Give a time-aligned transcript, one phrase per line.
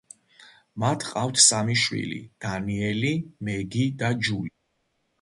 [0.83, 3.15] მათ ყავთ სამი შვილი: დანიელი,
[3.51, 4.57] მეგი და ჯული.